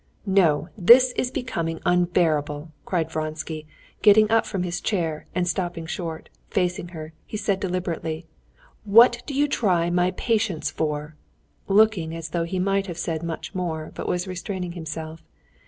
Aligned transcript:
"No, 0.25 0.67
this 0.75 1.11
is 1.11 1.29
becoming 1.29 1.79
unbearable!" 1.85 2.71
cried 2.85 3.11
Vronsky, 3.11 3.67
getting 4.01 4.31
up 4.31 4.47
from 4.47 4.63
his 4.63 4.81
chair; 4.81 5.27
and 5.35 5.47
stopping 5.47 5.85
short, 5.85 6.27
facing 6.49 6.87
her, 6.87 7.13
he 7.27 7.37
said, 7.37 7.57
speaking 7.59 7.69
deliberately: 7.69 8.25
"What 8.83 9.21
do 9.27 9.35
you 9.35 9.47
try 9.47 9.91
my 9.91 10.09
patience 10.09 10.71
for?" 10.71 11.17
looking 11.67 12.15
as 12.15 12.29
though 12.29 12.45
he 12.45 12.57
might 12.57 12.87
have 12.87 12.97
said 12.97 13.21
much 13.21 13.53
more, 13.53 13.91
but 13.93 14.07
was 14.07 14.27
restraining 14.27 14.71
himself. 14.71 15.21